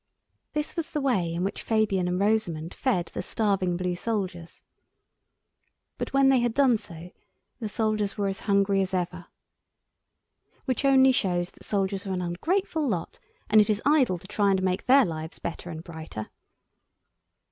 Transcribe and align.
This 0.53 0.75
was 0.75 0.89
the 0.89 0.99
way 0.99 1.31
in 1.31 1.43
which 1.43 1.61
Fabian 1.61 2.07
and 2.07 2.19
Rosamund 2.19 2.73
fed 2.73 3.11
the 3.13 3.21
starving 3.21 3.77
blue 3.77 3.93
soldiers. 3.95 4.63
But 5.99 6.11
when 6.11 6.29
they 6.29 6.39
had 6.39 6.55
done 6.55 6.77
so, 6.77 7.11
the 7.59 7.69
soldiers 7.69 8.17
were 8.17 8.27
as 8.27 8.39
hungry 8.49 8.81
as 8.81 8.95
ever. 8.95 9.27
Which 10.65 10.85
only 10.85 11.11
shows 11.11 11.51
that 11.51 11.65
soldiers 11.65 12.07
are 12.07 12.13
an 12.13 12.21
ungrateful 12.23 12.87
lot, 12.89 13.19
and 13.47 13.61
it 13.61 13.69
is 13.69 13.79
idle 13.85 14.17
to 14.17 14.27
try 14.27 14.49
and 14.49 14.63
make 14.63 14.87
their 14.87 15.05
lives 15.05 15.37
better 15.37 15.69
and 15.69 15.83
brighter. 15.83 16.31